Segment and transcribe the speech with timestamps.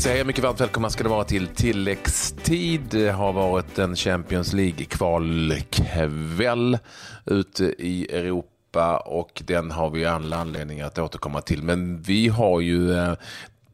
[0.00, 2.80] vi säger mycket varmt välkomna ska det vara till tilläggstid.
[2.90, 6.78] Det har varit en Champions League-kvalkväll
[7.26, 11.62] ute i Europa och den har vi alla anledning att återkomma till.
[11.62, 13.12] Men vi har ju eh,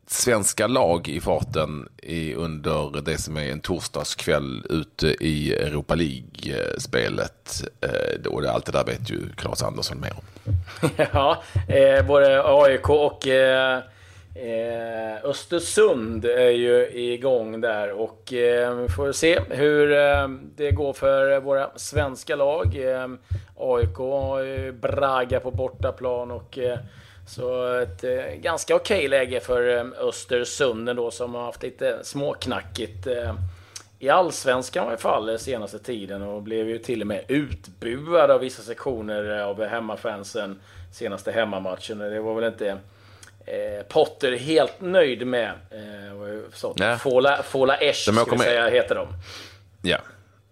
[0.07, 7.64] svenska lag i farten i, under det som är en torsdagskväll ute i Europa League-spelet.
[7.81, 10.25] Eh, och allt det där vet ju Claes Andersson mer om.
[11.13, 13.82] ja, eh, både AIK och eh,
[14.39, 20.93] Eh, Östersund är ju igång där och eh, vi får se hur eh, det går
[20.93, 22.76] för våra svenska lag.
[22.76, 23.09] Eh,
[23.57, 26.79] AIK har ju Braga på bortaplan och eh,
[27.26, 31.98] så ett eh, ganska okej okay läge för eh, Östersund ändå som har haft lite
[32.03, 33.34] småknackigt eh,
[33.98, 38.41] i allsvenskan i alla fall senaste tiden och blev ju till och med utbuad av
[38.41, 40.61] vissa sektioner av hemmafansen
[40.92, 41.98] senaste hemmamatchen.
[41.98, 42.79] Det var väl inte
[43.47, 45.50] eh, Potter helt nöjd med.
[45.70, 46.98] Eh,
[47.42, 49.08] Fola Esch, ska vi säga, heter de.
[49.83, 49.98] Ja,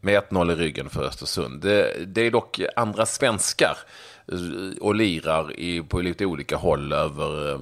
[0.00, 1.62] med 1-0 i ryggen för Östersund.
[1.62, 3.78] Det, det är dock andra svenskar
[4.32, 7.54] eh, och lirar i, på lite olika håll över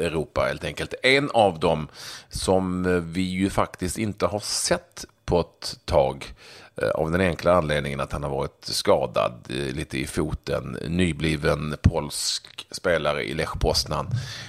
[0.00, 0.94] Europa helt enkelt.
[1.02, 1.88] En av dem
[2.28, 6.34] som vi ju faktiskt inte har sett på ett tag
[6.82, 10.76] Eh, av den enkla anledningen att han har varit skadad eh, lite i foten.
[10.88, 14.06] Nybliven polsk spelare i Lech Poznan,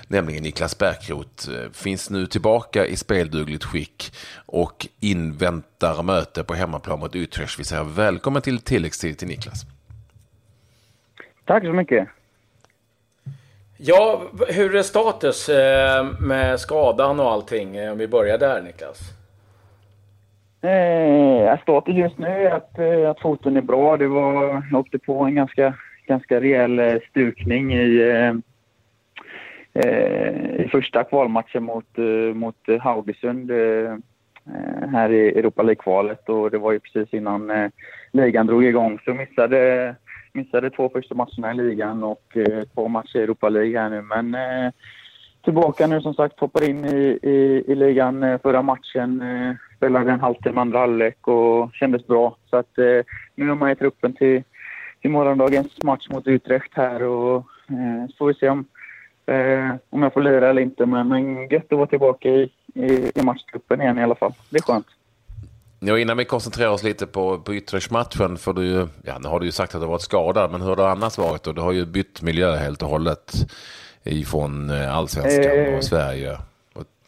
[0.07, 4.13] nämligen Niklas Bärkroth, eh, finns nu tillbaka i speldugligt skick
[4.45, 7.59] och inväntar möte på hemmaplan mot Utrecht.
[7.59, 9.61] Vi säger välkommen till tilläggstid till Niklas.
[11.45, 12.07] Tack så mycket.
[13.77, 15.49] Ja, hur är status
[16.19, 17.89] med skadan och allting?
[17.89, 18.99] Om vi börjar där Niklas.
[20.61, 23.97] Eh, status just nu är att, eh, att foten är bra.
[23.97, 25.73] Det var, jag åkte på en ganska,
[26.07, 28.33] ganska rejäl eh, stukning i, eh,
[29.83, 33.91] eh, i första kvalmatchen mot, eh, mot Haugesund eh,
[34.45, 36.29] eh, här i Europa League-kvalet.
[36.29, 37.69] Och det var ju precis innan eh,
[38.11, 38.99] ligan drog igång.
[39.05, 39.95] Så missade,
[40.33, 44.01] missade två första matcherna i ligan och eh, två matcher i Europa League här nu.
[44.01, 44.71] Men eh,
[45.43, 49.23] tillbaka nu som sagt, hoppar in i, i, i ligan förra matchen
[49.79, 52.35] spelade en halvtimme andra halvlek och kändes bra.
[52.49, 54.43] Så att eh, nu är med i truppen till,
[55.01, 57.35] till morgondagens match mot Utrecht här och
[57.69, 58.65] eh, så får vi se om,
[59.25, 60.85] eh, om jag får lira eller inte.
[60.85, 64.33] Men, men gött att vara tillbaka i, i, i matchtruppen igen i alla fall.
[64.49, 64.87] Det är skönt.
[65.79, 69.45] Ja, innan vi koncentrerar oss lite på, på Utrecht-matchen, för du, ja, nu har du
[69.45, 71.47] ju sagt att du har varit skadad, men hur har det annars varit?
[71.47, 73.33] Och du har ju bytt miljö helt och hållet
[74.03, 76.39] ifrån eh, allsvenskan och eh,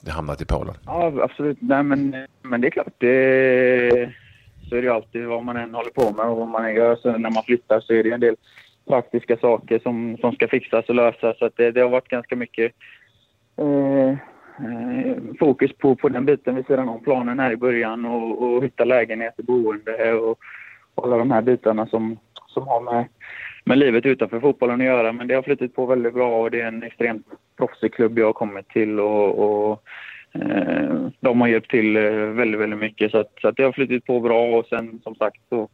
[0.02, 0.76] det hamnat i Polen?
[0.86, 1.58] Ja, absolut.
[1.62, 2.94] Nej, men, men det är klart.
[2.98, 4.12] Det,
[4.70, 6.76] så är det ju alltid vad man än håller på med och vad man än
[6.76, 6.96] gör.
[6.96, 8.36] Så när man flyttar så är det en del
[8.88, 11.38] praktiska saker som, som ska fixas och lösas.
[11.40, 12.74] Så det, det har varit ganska mycket
[13.58, 18.44] eh, eh, fokus på, på den biten vid sidan om planen här i början och,
[18.44, 20.40] och hitta lägenheter, boende och,
[20.96, 22.18] och alla de här bitarna som,
[22.48, 23.06] som har med,
[23.64, 25.14] med livet utanför fotbollen att göra.
[25.14, 27.28] Men det har flyttat på väldigt bra och det är en extremt
[27.58, 29.84] proffsig klubb jag har kommit till och, och
[30.34, 33.12] eh, de har hjälpt till eh, väldigt, väldigt mycket.
[33.12, 35.70] Så, att, så att det har flyttat på bra och sen som sagt så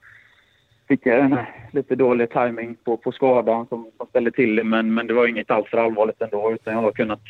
[0.88, 1.38] fick jag en
[1.72, 4.64] lite dålig timing på, på skadan som, som ställde till det.
[4.64, 7.22] Men, men det var inget alls för allvarligt ändå utan jag har kunnat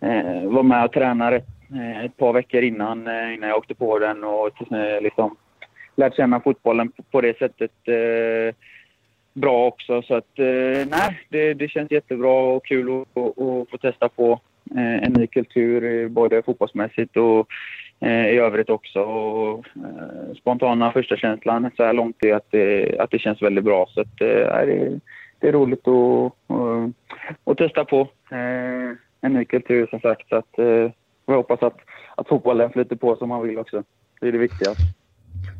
[0.00, 3.74] eh, vara med och träna ett, eh, ett par veckor innan, eh, innan jag åkte
[3.74, 5.36] på den och eh, liksom
[5.96, 8.54] lärt känna fotbollen på, på det sättet eh,
[9.34, 10.02] bra också.
[10.02, 14.08] Så att eh, nej, det, det känns jättebra och kul att, att, att få testa
[14.08, 14.40] på
[14.76, 17.48] eh, en ny kultur eh, både fotbollsmässigt och
[18.00, 19.00] eh, i övrigt också.
[19.00, 19.66] Och,
[20.38, 23.86] spontana första känslan så här långt är att det, att det känns väldigt bra.
[23.88, 25.00] Så att, det,
[25.38, 26.90] det är roligt att, att,
[27.44, 28.08] att testa på
[29.20, 30.28] en ny kultur som sagt.
[30.28, 30.54] Så att,
[31.26, 31.76] jag hoppas att,
[32.16, 33.82] att fotbollen flyter på som man vill också.
[34.20, 34.82] Det är det viktigaste.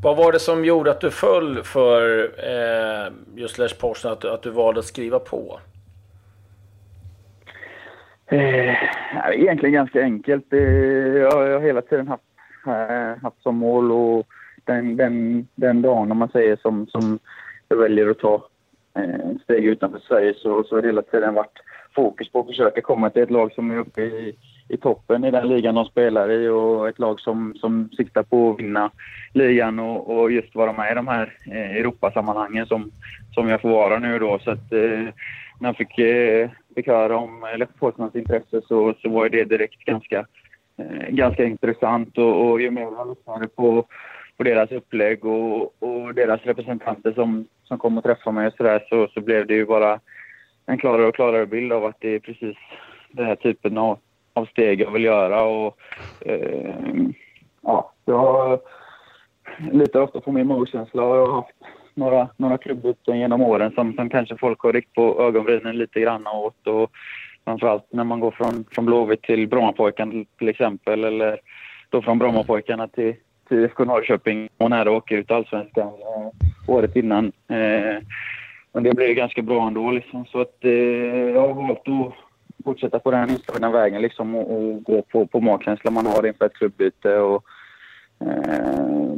[0.03, 4.43] Vad var det som gjorde att du föll för eh, just Lech Poznan, att, att
[4.43, 5.61] du valde att skriva på?
[8.27, 8.75] Eh,
[9.33, 10.53] egentligen ganska enkelt.
[10.53, 12.23] Eh, jag, jag har hela tiden haft,
[12.67, 14.27] eh, haft som mål och
[14.65, 17.19] den, den, den dagen, om man säger, som, som
[17.69, 18.49] jag väljer att ta
[18.99, 21.59] eh, steg utanför Sverige så, så har det hela tiden varit
[21.95, 24.37] fokus på att försöka komma till ett lag som är uppe i
[24.69, 28.51] i toppen i den ligan de spelar i och ett lag som, som siktar på
[28.51, 28.91] att vinna
[29.35, 32.91] ligan och, och just vara med i de här eh, Europasammanhangen som,
[33.35, 34.39] som jag får vara nu då.
[34.39, 35.09] Så att, eh,
[35.61, 40.27] när jag fick, eh, fick höra om Lettpolsans intresse så, så var det direkt ganska,
[40.79, 43.87] eh, ganska intressant och, och ju mer jag lyssnade på,
[44.37, 48.63] på deras upplägg och, och deras representanter som, som kom och träffade mig och så,
[48.63, 50.01] där, så, så blev det ju bara
[50.67, 52.57] en klarare och klarare bild av att det är precis
[53.11, 53.99] den här typen av
[54.35, 55.43] av steg jag vill göra.
[55.43, 55.77] Och,
[56.21, 56.75] eh,
[57.63, 58.61] ja, jag
[59.73, 61.55] litar ofta på min magkänsla och jag har haft
[61.95, 66.27] några, några klubbyten genom åren som, som kanske folk har ryckt på ögonbrynen lite grann
[66.27, 66.67] åt.
[66.67, 66.91] Och
[67.45, 71.39] framförallt när man går från, från Blåvitt till Brommapojkarna till exempel eller
[71.91, 73.15] då från Brommapojkarna till,
[73.49, 76.31] till IFK Norrköping och när det åker ut allsvenskan eh,
[76.75, 77.33] året innan.
[77.49, 78.03] Eh,
[78.73, 80.25] men det blev ganska bra ändå liksom.
[80.25, 82.15] Så att eh, jag har valt att
[82.65, 86.47] fortsätta på den inslagna vägen liksom och, och, gå på, på magkänsla man har inför
[86.47, 87.19] ett klubbyte.
[87.19, 87.45] Och,
[88.21, 89.15] eh,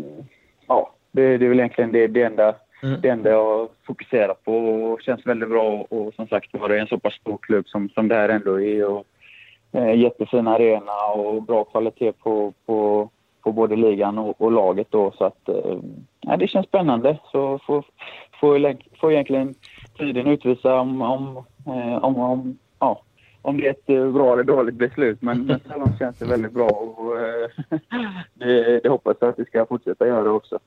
[0.67, 3.01] ja, det, det är väl egentligen det, det, enda, mm.
[3.01, 5.63] det enda jag fokuserar på och känns väldigt bra.
[5.63, 8.29] Och, och som sagt var det en så pass stor klubb som, som det här
[8.29, 8.85] ändå är.
[8.85, 9.05] Och,
[9.73, 13.11] eh, jättefin arena och bra kvalitet på, på,
[13.43, 15.13] på både ligan och, och laget då.
[15.19, 17.19] Så att, eh, det känns spännande.
[17.33, 17.85] Så får,
[18.41, 19.55] får, får egentligen
[19.99, 23.03] tiden utvisa om, om, eh, om, om, ja,
[23.47, 25.23] om det är ett eh, bra eller dåligt beslut.
[25.23, 27.51] Men, men så långt känns det väldigt bra och eh,
[28.35, 30.59] det, det hoppas jag att vi ska fortsätta göra också.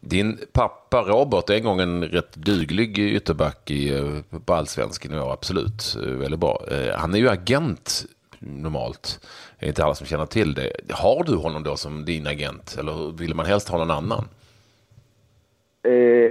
[0.00, 5.18] Din pappa Robert är en gång en rätt duglig ytterback i, eh, på allsvenskan i
[5.18, 5.96] år, absolut.
[6.06, 6.60] Väldigt bra.
[6.96, 8.04] Han är ju agent
[8.38, 9.20] normalt.
[9.58, 10.72] Det är inte alla som känner till det.
[10.90, 14.24] Har du honom då som din agent eller vill man helst ha någon annan?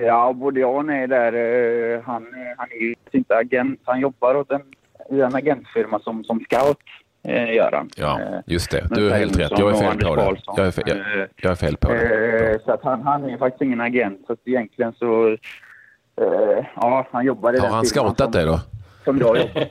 [0.01, 2.01] Ja, både jag och nej där.
[2.01, 2.27] Han,
[2.57, 3.79] han är ju inte agent.
[3.83, 4.61] Han jobbar åt en,
[5.09, 6.79] i en agentfirma som, som scout.
[7.23, 7.89] Eh, gör han.
[7.95, 8.87] Ja, eh, just det.
[8.89, 9.51] Du har helt rätt.
[9.57, 10.37] Jag är fel på det.
[10.57, 12.51] Jag är fel, jag, eh, jag är fel på det.
[12.51, 14.23] Eh, så att han, han är faktiskt ingen agent.
[14.27, 15.37] Så att egentligen så...
[16.75, 18.59] ja, han jobbar i Har han scoutat dig då?
[19.03, 19.67] Som jag jobbar.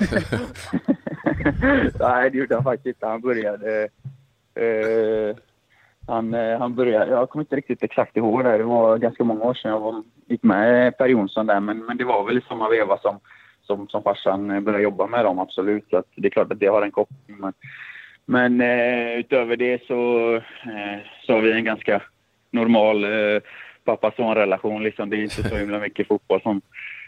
[1.98, 3.06] Nej, det gjorde han faktiskt inte.
[3.06, 3.88] Han började...
[4.54, 5.36] Eh,
[6.06, 8.58] han började, jag kommer inte riktigt exakt ihåg det.
[8.58, 11.60] Det var ganska många år sedan jag var, gick med Per Jonsson där.
[11.60, 13.20] Men, men det var väl i samma veva som,
[13.62, 15.84] som, som farsan började jobba med dem, absolut.
[15.90, 17.36] Så det är klart att det har en koppling.
[17.38, 17.52] Men,
[18.26, 22.02] men eh, utöver det så, eh, så har vi en ganska
[22.50, 23.40] normal eh,
[23.84, 24.82] pappa-son-relation.
[24.82, 25.10] Liksom.
[25.10, 26.60] Det är inte så himla mycket fotboll som,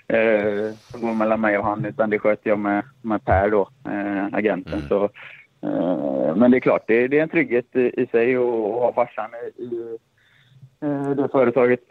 [0.09, 3.69] eh, som går mellan mig och han, utan det sköter jag med, med Per då,
[3.89, 4.79] eh, agenten.
[4.79, 4.89] Mm.
[4.89, 5.11] Så Eh,
[5.67, 9.97] Eh, men det är klart, det, är en trygghet i sig att ha farsan i
[10.81, 11.85] eh, det företaget,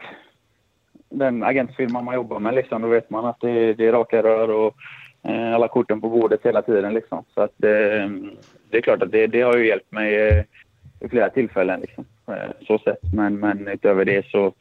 [1.10, 2.56] den agentfirman man jobbar med.
[2.56, 2.82] Liksom.
[2.82, 4.76] Då vet man att det, det är raka rör och
[5.24, 6.94] eh, alla korten på bordet hela tiden.
[6.94, 7.24] Liksom.
[7.34, 10.44] Så att, det är klart att det, det har ju hjälpt mig
[11.00, 11.80] i flera tillfällen.
[11.80, 12.06] Liksom.
[12.68, 13.14] Så sett.
[13.14, 14.54] Men, men utöver det så,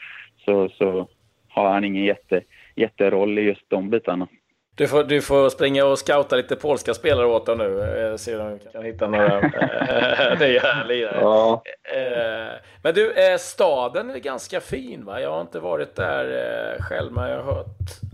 [0.45, 1.09] så, så
[1.49, 2.41] har han ingen jätte,
[2.75, 4.29] jätteroll i just de bitarna.
[4.76, 7.81] Du får, du får springa och scouta lite polska spelare åt dem nu.
[7.81, 11.19] Eh, se om du kan hitta några eh, nya lirare.
[11.21, 11.62] Ja.
[11.94, 15.21] Eh, men du, staden är ganska fin va?
[15.21, 17.67] Jag har inte varit där själv, men jag har hört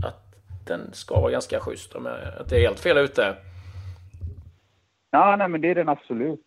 [0.07, 0.35] att
[0.67, 1.95] den ska vara ganska schysst.
[1.95, 3.35] Om jag inte är helt fel ute.
[5.11, 6.47] Ja, nej, men det är den absolut.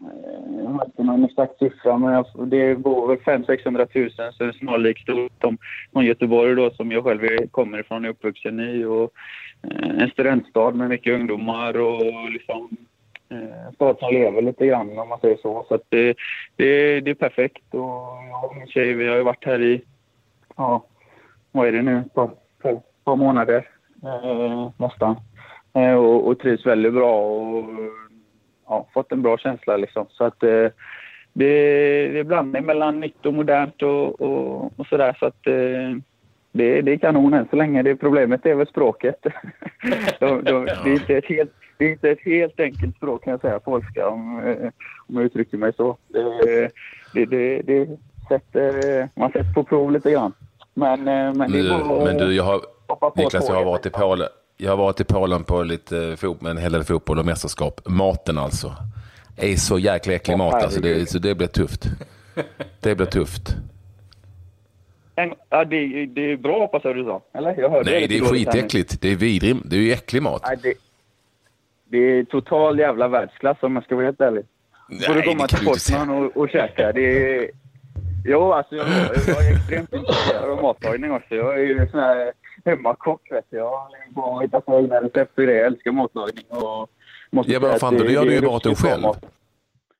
[0.00, 4.44] Eh, jag har inte någon exakt siffra, men det bor väl 500 000-600 000 så
[4.44, 5.32] det är snarlikt stort
[5.92, 8.84] som Göteborg då, som jag själv kommer ifrån och är uppvuxen i.
[8.84, 9.12] Och,
[9.62, 12.68] eh, en studentstad med mycket ungdomar och liksom
[13.28, 15.64] eh, en stad som lever lite grann om man säger så.
[15.68, 16.16] Så det,
[16.56, 17.74] det, det är perfekt.
[17.74, 17.80] Och
[18.30, 19.82] jag och min tjej, vi har ju varit här i,
[20.56, 20.84] ja,
[21.52, 22.30] vad är det nu, ett par,
[22.62, 23.68] par, par månader
[24.02, 25.16] eh, nästan.
[25.74, 27.20] Eh, och, och trivs väldigt bra.
[27.20, 27.64] Och,
[28.68, 30.06] ja, fått en bra känsla liksom.
[30.10, 30.66] Så att eh,
[31.32, 31.52] det,
[32.12, 35.16] det är blandning mellan nytt och modernt och, och, och sådär.
[35.20, 35.96] Så att eh,
[36.52, 37.82] det, det är kanon än så länge.
[37.82, 39.16] Det problemet är väl språket.
[40.20, 43.30] de, de, det, är inte ett helt, det är inte ett helt enkelt språk kan
[43.30, 44.70] jag säga, polska om, eh,
[45.08, 45.96] om jag uttrycker mig så.
[46.08, 46.70] Det,
[47.14, 47.88] det, det, det
[48.28, 50.32] sätter, man sätter på prov lite grann.
[50.74, 52.60] Men, eh, men, det går men du, jag har,
[53.16, 54.28] Niklas, jag har varit i Polen.
[54.60, 57.80] Jag har varit i Polen på lite fot med en hel del fotboll och mästerskap.
[57.84, 58.72] Maten alltså.
[59.36, 60.80] är så jäkla äcklig mat alltså.
[60.80, 61.86] Det, så det blir tufft.
[62.80, 63.56] Det blir tufft.
[65.48, 67.22] ja, det, det är bra hoppas jag du sa.
[67.34, 67.60] Eller?
[67.60, 69.00] Jag hörde Nej, det, det är skitäckligt.
[69.00, 69.56] Det är vidrig.
[69.64, 70.42] Det är ju äcklig mat.
[70.46, 70.74] Nej, det,
[71.84, 74.44] det är total jävla världsklass om jag ska vara helt ärlig.
[74.88, 76.92] Nej, får du komma till Portman och, och käka.
[76.92, 77.50] Det är...
[78.24, 78.86] Jo, alltså jag,
[79.26, 81.34] jag är extremt intresserad av matlagning också.
[81.34, 82.32] Jag är ju sån här
[82.64, 83.88] hemmakock vet jag.
[84.14, 85.54] Jag har hittat på egna recept i det.
[85.54, 86.44] Jag älskar matlagning.
[86.48, 86.90] Och
[87.30, 89.02] måste ja, men fan, då gör du ju maten själv.
[89.02, 89.24] Mat.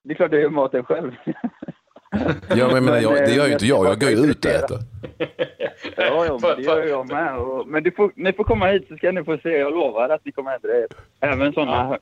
[0.03, 1.13] Det är klart jag gör maten själv.
[2.57, 3.87] ja, men, men jag, det gör ju inte jag.
[3.87, 4.79] Jag går ju ut och äter.
[5.97, 7.39] Ja, ja men det gör jag med.
[7.67, 9.49] Men du får, ni får komma hit så ska ni få se.
[9.49, 10.87] Jag lovar att ni kommer äta det.
[11.21, 11.99] Även sådana...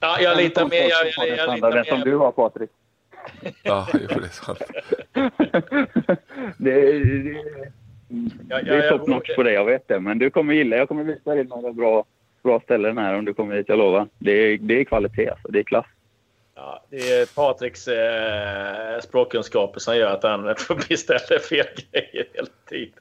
[0.00, 0.88] Ja, jag litar med.
[0.88, 1.86] Jag, jag, jag litar med.
[1.86, 2.70] Som du har, Patrik.
[3.62, 4.58] ja, det är sant.
[6.56, 7.72] det, det.
[8.08, 10.00] Ja, ja, det är top notch på det, jag vet det.
[10.00, 12.04] Men du kommer gilla Jag kommer visa dig några bra,
[12.42, 14.08] bra ställe den här om du kommer hit, jag lovar.
[14.18, 15.86] Det är, det är kvalitet alltså, det är klass.
[16.54, 22.48] Ja, det är Patriks eh, språkkunskaper som gör att han får beställa fel grejer hela
[22.68, 23.00] tiden.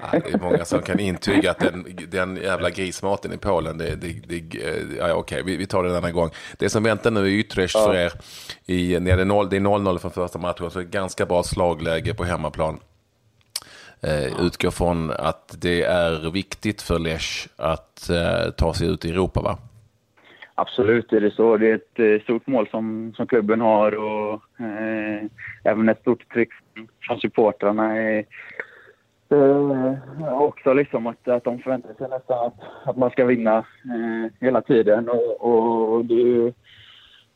[0.00, 3.96] Ja, det är många som kan intyga att den, den jävla grismaten i Polen, det,
[3.96, 4.58] det, det,
[4.98, 6.30] ja, okej, vi, vi tar det en annan gång.
[6.58, 7.86] Det som väntar nu i Utrecht ja.
[7.86, 8.12] för er,
[8.66, 12.24] i, när det är 0-0 från första matchen, så är det ganska bra slagläge på
[12.24, 12.80] hemmaplan.
[14.06, 19.10] Eh, utgår från att det är viktigt för Lech att eh, ta sig ut i
[19.10, 19.58] Europa, va?
[20.54, 21.56] Absolut är det så.
[21.56, 25.26] Det är ett eh, stort mål som, som klubben har och eh,
[25.64, 26.48] även ett stort tryck
[27.06, 27.98] från supportrarna.
[27.98, 28.24] Eh,
[30.32, 34.60] också liksom att, att de förväntar sig nästan att, att man ska vinna eh, hela
[34.60, 35.08] tiden.
[35.08, 36.52] Och, och det är ju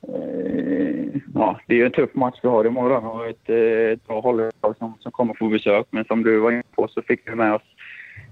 [0.02, 4.20] Eh, ja, det är en tuff match vi har imorgon och ett, eh, ett bra
[4.20, 5.86] hållag som, som kommer få besök.
[5.90, 7.62] Men som du var inne på så fick vi med oss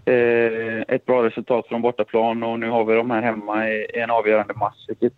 [0.04, 3.98] eh, ett bra resultat från bortaplan och nu har vi dem här hemma i, i
[3.98, 5.12] en avgörande match vilket,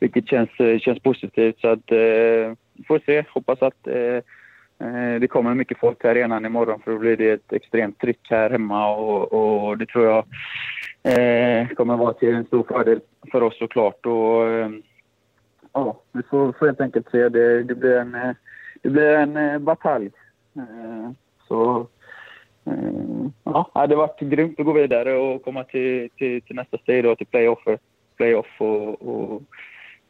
[0.00, 1.60] vilket känns, eh, känns positivt.
[1.60, 2.52] Så att, eh,
[2.86, 3.24] får se.
[3.28, 4.22] Hoppas att eh,
[5.20, 8.50] det kommer mycket folk till arenan imorgon för då blir det ett extremt tryck här
[8.50, 10.24] hemma och, och det tror jag
[11.02, 13.00] eh, kommer vara till en stor fördel
[13.32, 14.06] för oss såklart.
[14.06, 14.70] Och, eh,
[15.74, 17.28] ja, vi får, får helt enkelt se.
[17.28, 18.34] Det, det blir en, eh,
[18.82, 20.10] det blir en eh, batalj.
[20.56, 21.10] Eh,
[21.48, 21.86] så
[22.66, 26.78] Eh, ja, det hade varit grymt att gå vidare och komma till, till, till nästa
[26.78, 27.64] steg då, till playoff,
[28.16, 29.42] playoff och, och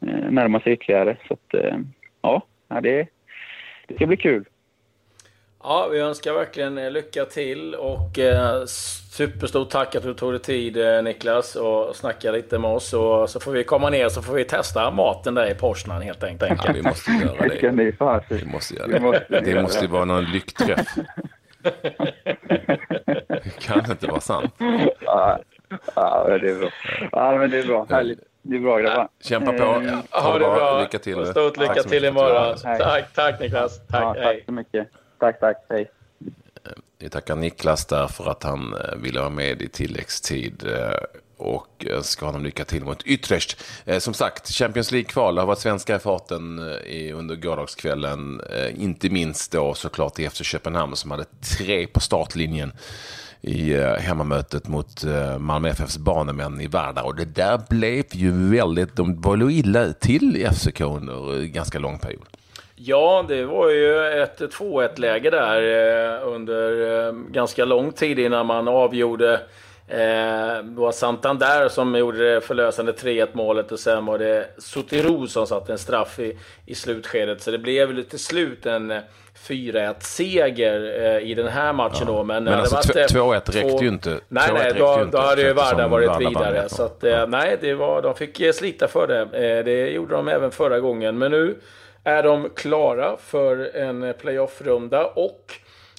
[0.00, 1.16] eh, närma sig ytterligare.
[1.28, 1.78] Så att, eh,
[2.22, 3.08] ja, det,
[3.86, 4.44] det ska bli kul.
[5.66, 8.64] Ja, vi önskar verkligen lycka till och eh,
[9.10, 12.92] superstort tack att du tog dig tid eh, Niklas och snacka lite med oss.
[12.92, 16.22] Och så får vi komma ner så får vi testa maten där i Porsnan helt
[16.22, 16.60] enkelt.
[16.64, 18.34] Ja, vi måste göra det.
[18.34, 18.86] Vi måste göra
[19.28, 19.40] det.
[19.40, 20.94] Det måste ju vara någon lyckträff.
[23.28, 24.54] Det kan inte vara sant.
[25.00, 25.38] Ja,
[25.94, 26.70] ja det är bra.
[27.12, 27.86] Ja, men det är bra.
[27.90, 28.20] Härligt.
[28.42, 29.08] Det är bra grabbar.
[29.20, 29.64] Kämpa på.
[29.64, 30.80] Ha ja, det bra.
[30.80, 31.26] Lycka till.
[31.26, 32.56] Stort lycka till imorgon.
[32.78, 33.86] Tack, tack Niklas.
[33.86, 34.88] Tack, ja, tack så mycket.
[35.18, 35.56] Tack, tack.
[35.68, 35.90] Hej.
[37.04, 40.96] Vi tackar Niklas där för att han eh, ville vara med i tilläggstid eh,
[41.36, 43.62] och eh, önskar honom lycka till mot Utrecht.
[43.98, 46.58] Som sagt, Champions League-kval har varit svenska i farten
[47.14, 48.40] under gårdagskvällen.
[48.76, 51.24] Inte minst då såklart i FC Köpenhamn som hade
[51.58, 52.72] tre på startlinjen
[53.40, 55.04] i hemmamötet mot
[55.38, 57.02] Malmö FFs banemän i Vardar.
[57.02, 61.98] Och det där blev ju väldigt, de var illa till i FCK under ganska lång
[61.98, 62.26] period.
[62.76, 68.46] Ja, det var ju ett 2-1 läge där eh, under eh, ganska lång tid innan
[68.46, 69.32] man avgjorde.
[69.88, 69.98] Eh,
[70.62, 75.46] det var Santander som gjorde det förlösande 3-1 målet och sen var det Sotiru som
[75.46, 77.42] satte en straff i, i slutskedet.
[77.42, 78.92] Så det blev till slut en
[79.48, 82.12] 4-1 seger i den här matchen ja.
[82.12, 82.24] då.
[82.24, 84.20] Men, men alltså 2-1 räckte ju inte.
[84.28, 86.68] Nej, nej, då, då hade ju Varda varit vidare.
[86.68, 87.26] Så att, ja.
[87.26, 89.62] nej, det var, de fick slita för det.
[89.62, 91.18] Det gjorde de även förra gången.
[91.18, 91.56] Men nu
[92.04, 95.54] är de klara för en playoff-runda och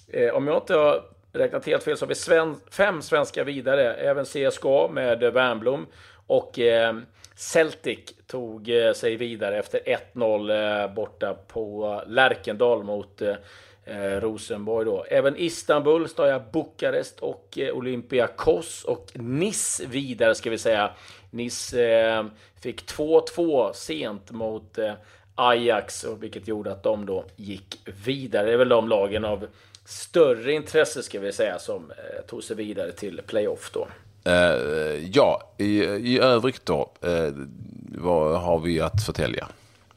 [0.07, 3.93] eh, om jag inte har räknat helt fel så har vi sven fem svenska vidare.
[3.93, 5.85] Även CSKA med Wernbloom
[6.27, 6.95] och eh,
[7.35, 9.79] Celtic tog eh, sig vidare efter
[10.13, 13.35] 1-0 eh, borta på Lärkendal mot eh,
[13.85, 15.05] eh, Rosenborg då.
[15.09, 20.91] Även Istanbul, Staja Bukarest och eh, Olympiakos och Nice vidare ska vi säga.
[21.31, 22.25] Nice eh,
[22.61, 24.93] fick 2-2 sent mot eh,
[25.35, 28.45] Ajax, vilket gjorde att de då gick vidare.
[28.45, 29.47] Det är väl de lagen av
[29.85, 33.87] större intresse ska vi säga som eh, tog sig vidare till playoff då.
[34.27, 37.29] Uh, ja, i, i övrigt då, uh,
[37.87, 39.47] vad har vi att förtälja?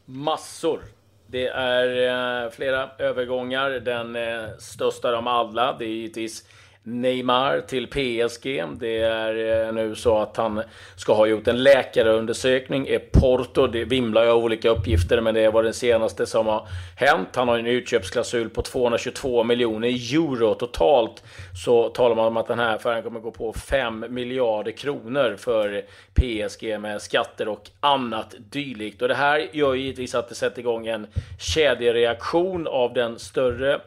[0.05, 0.81] Massor.
[1.27, 3.71] Det är uh, flera övergångar.
[3.71, 4.17] Den
[4.59, 6.45] största av alla, det är givetvis
[6.89, 8.65] Neymar till PSG.
[8.81, 10.63] Det är eh, nu så att han
[10.97, 13.67] ska ha gjort en läkarundersökning i Porto.
[13.67, 17.29] Det vimlar ju av olika uppgifter, men det var den senaste som har hänt.
[17.35, 21.23] Han har en utköpsklausul på 222 miljoner euro totalt.
[21.65, 25.83] Så talar man om att den här affären kommer gå på 5 miljarder kronor för
[26.15, 29.03] PSG med skatter och annat dylikt.
[29.03, 31.07] Och det här gör givetvis att det sätter igång en
[31.39, 33.81] kedjereaktion av den större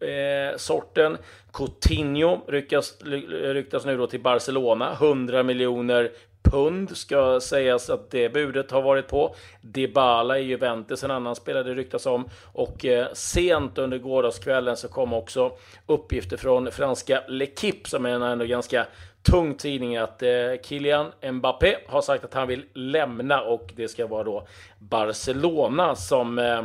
[0.00, 1.18] eh, sorten.
[1.52, 2.94] Coutinho ryktas,
[3.30, 4.92] ryktas nu då till Barcelona.
[4.92, 6.10] 100 miljoner
[6.50, 9.34] pund ska sägas att det budet har varit på.
[9.60, 12.28] Dybala i Juventus, en annan spelare det ryktas om.
[12.52, 15.52] Och eh, sent under gårdagskvällen så kom också
[15.86, 18.86] uppgifter från franska L'Equipe, som är en ändå ganska
[19.22, 20.28] tung tidning, att eh,
[20.62, 24.46] Kylian Mbappé har sagt att han vill lämna och det ska vara då
[24.78, 26.62] Barcelona som eh,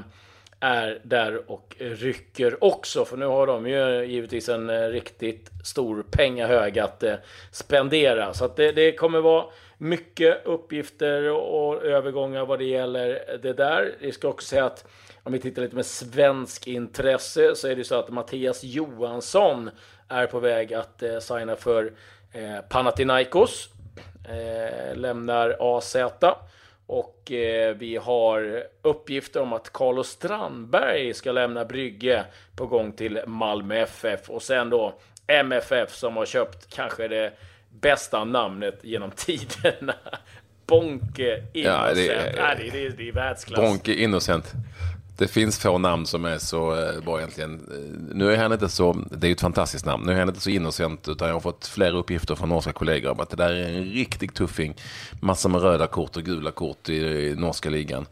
[0.61, 3.05] är där och rycker också.
[3.05, 7.15] För nu har de ju givetvis en eh, riktigt stor pengahög att eh,
[7.51, 8.33] spendera.
[8.33, 9.45] Så att det, det kommer vara
[9.77, 13.95] mycket uppgifter och övergångar vad det gäller det där.
[13.99, 14.87] Vi ska också säga att
[15.23, 19.69] om vi tittar lite med svensk intresse så är det så att Mattias Johansson
[20.07, 21.93] är på väg att eh, signa för
[22.31, 23.69] eh, Panathinaikos.
[24.29, 25.95] Eh, lämnar AZ.
[26.91, 33.21] Och eh, vi har uppgifter om att Carlos Strandberg ska lämna Brygge på gång till
[33.27, 34.29] Malmö FF.
[34.29, 37.33] Och sen då MFF som har köpt kanske det
[37.69, 39.93] bästa namnet genom tiderna.
[40.65, 41.87] Bonke Innocent.
[41.87, 43.59] Ja, det, är, det, det, det är världsklass.
[43.59, 44.53] Bonke Innocent.
[45.21, 47.53] Det finns få namn som är så eh, bra egentligen.
[47.53, 50.27] Eh, nu är han inte så, det är ju ett fantastiskt namn, nu är han
[50.27, 53.35] inte så innocent utan jag har fått flera uppgifter från norska kollegor om att det
[53.35, 54.75] där är en riktig tuffing.
[55.19, 58.05] Massa med röda kort och gula kort i, i norska ligan.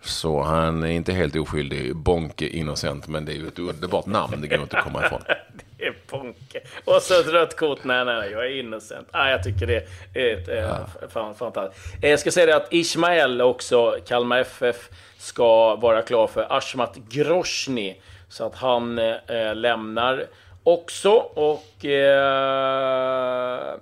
[0.00, 4.40] Så han är inte helt oskyldig, Bonke Innocent, men det är ju ett underbart namn,
[4.40, 5.20] det går inte att komma ifrån.
[5.78, 6.60] det är Bonke.
[6.84, 9.08] Och så ett rött kort, nej, nej, jag är innocent.
[9.10, 11.08] Ah, jag tycker det är ett, ja.
[11.08, 11.96] fan, fantastiskt.
[12.02, 17.94] Jag ska säga det att Ismael också, Kalmar FF, ska vara klar för Ashmat Grosny.
[18.28, 20.26] Så att han eh, lämnar
[20.62, 21.10] också.
[21.34, 23.74] Och eh,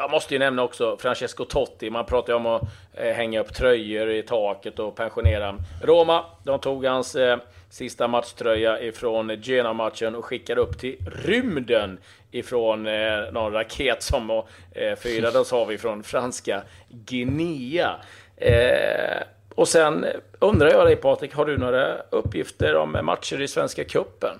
[0.00, 1.90] jag måste ju nämna också Francesco Totti.
[1.90, 2.62] Man pratar ju om att
[2.94, 6.24] eh, hänga upp tröjor i taket och pensionera Roma.
[6.44, 7.38] De tog hans eh,
[7.70, 11.98] sista matchtröja ifrån Genoa-matchen och skickade upp till rymden
[12.30, 14.30] ifrån eh, någon raket som
[14.72, 17.96] eh, fyrades av ifrån franska Guinea.
[18.36, 19.22] Eh,
[19.54, 20.06] och sen
[20.38, 24.38] undrar jag dig Patrik, har du några uppgifter om matcher i Svenska Cupen?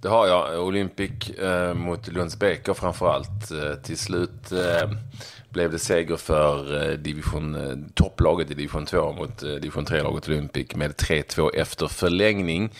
[0.00, 0.66] Det har jag.
[0.66, 3.50] Olympic eh, mot Lundsbeker framförallt.
[3.50, 4.90] Eh, till slut eh,
[5.50, 10.28] blev det seger för eh, division, eh, topplaget i division 2 mot eh, division 3-laget
[10.28, 12.70] Olympic med 3-2 efter förlängning.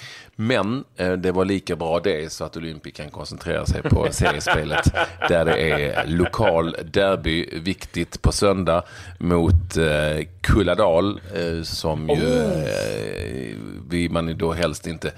[0.40, 0.84] Men
[1.18, 4.94] det var lika bra det så att Olympic kan koncentrera sig på seriespelet
[5.28, 8.82] där det är lokal derby, viktigt på söndag
[9.19, 9.78] mot
[10.40, 11.21] Kulladal
[11.62, 13.78] som ju oh.
[13.88, 15.12] vi, man då helst inte...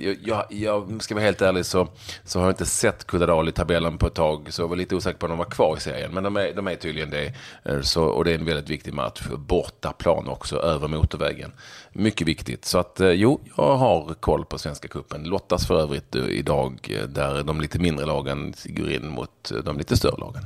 [0.00, 1.88] Jag, jag, jag, ska vara helt ärlig så,
[2.24, 4.96] så har jag inte sett Kulladal i tabellen på ett tag så jag var lite
[4.96, 6.14] osäker på om de var kvar i serien.
[6.14, 7.32] Men de är, de är tydligen det.
[7.82, 9.22] Så, och det är en väldigt viktig match.
[9.36, 11.52] Bortaplan också, över motorvägen.
[11.92, 12.64] Mycket viktigt.
[12.64, 15.24] Så att jo, jag har koll på Svenska Cupen.
[15.24, 19.78] Lottas för övrigt idag eh, där de lite mindre lagen går in mot eh, de
[19.78, 20.42] lite större lagen.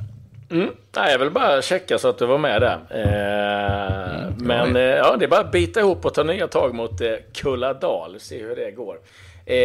[0.51, 0.69] Mm.
[0.95, 2.79] Nej, jag vill bara checka så att du var med där.
[2.89, 6.73] Eh, mm, men eh, ja, det är bara att bita ihop och ta nya tag
[6.73, 8.19] mot eh, Kulladal.
[8.19, 8.97] Se hur det går.
[9.45, 9.57] Eh,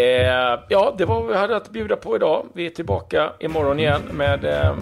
[0.69, 2.47] ja, det var vad vi hade att bjuda på idag.
[2.53, 4.77] Vi är tillbaka imorgon igen med eh,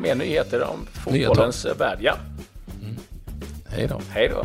[0.00, 1.98] mer nyheter om fotbollens värld.
[2.00, 2.16] Ja.
[2.82, 2.96] Mm.
[3.68, 4.00] Hej då.
[4.10, 4.44] Hej då.